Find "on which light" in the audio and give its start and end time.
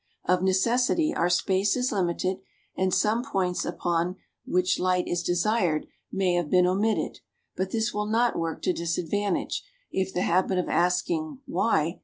3.85-5.07